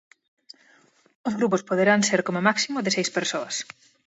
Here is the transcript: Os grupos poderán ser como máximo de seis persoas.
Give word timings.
Os 1.27 1.33
grupos 1.39 1.65
poderán 1.69 2.01
ser 2.09 2.21
como 2.27 2.45
máximo 2.49 2.77
de 2.81 2.93
seis 2.95 3.09
persoas. 3.17 3.55